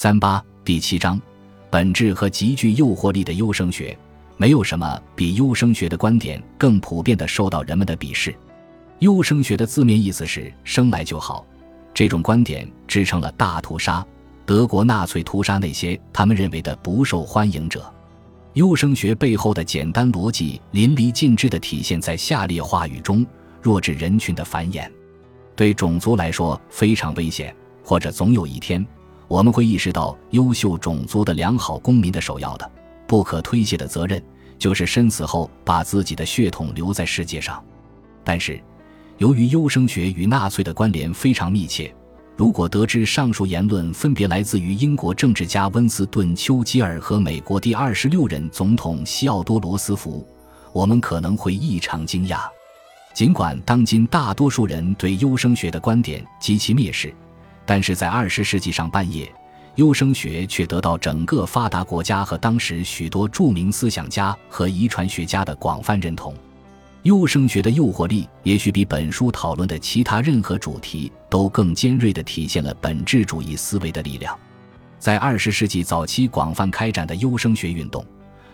[0.00, 1.20] 三八第七章，
[1.70, 3.98] 本质和极具诱惑力的优生学，
[4.36, 8.32] 没有什么比优生学的观点更普遍的受到人们的鄙视。
[9.00, 11.44] 优生学的字面意思是生来就好，
[11.92, 14.06] 这种观点支撑了大屠杀，
[14.46, 17.92] 德国纳粹屠杀那些他们认为的不受欢迎者。
[18.52, 23.26] 优生学背后的简单逻辑淋漓尽致地体现在下列话语中：
[23.60, 24.88] 弱智人群的繁衍，
[25.56, 27.52] 对种族来说非常危险，
[27.82, 28.86] 或者总有一天
[29.28, 32.68] 我们会意识到，优秀种族的良好公民的首要的、
[33.06, 34.22] 不可推卸的责任，
[34.58, 37.62] 就是身死后把自己的血统留在世界上。
[38.24, 38.58] 但是，
[39.18, 41.94] 由于优生学与纳粹的关联非常密切。
[42.36, 50.24] 如果得知上述言论分别来自于英国政治家温斯顿·丘吉尔和美国第二十六任总统西奥多·罗斯福，
[50.72, 52.42] 我们可能会异常惊讶。
[53.12, 57.12] 尽管当今大多数人对优生学的观点极其蔑视，
[57.68, 59.30] 但是在二十世纪上半叶，
[59.74, 66.34] 优生学却得到整个发达国家和当时许多著名思想家和遗传学家的广泛认同。
[67.02, 74.34] 优生学的诱惑力，也许比本书讨论的其他任何主题都更尖锐地体现了本质主义思维的力量。
[74.98, 78.02] 在二十世纪早期广泛开展的优生学运动，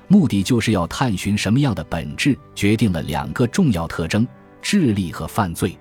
[0.08, 4.26] 目的就是要探寻什么样的本质决定了两个重要特征：
[4.60, 5.78] 智力和犯罪。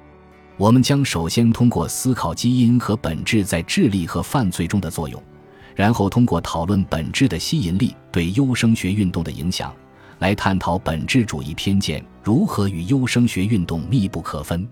[0.58, 5.22] 我们将首先通过思考基因和本质在智力和犯罪中的作用，
[5.76, 9.74] 然后通过讨论本质的吸引力对优生学运动的影响。
[10.20, 14.66] 来探讨本质主义偏见如何与优生学运动密不可分。